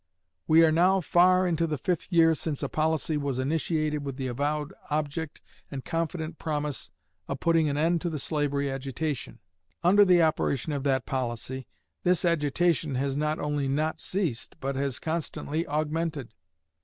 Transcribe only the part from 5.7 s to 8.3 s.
confident promise of putting an end to the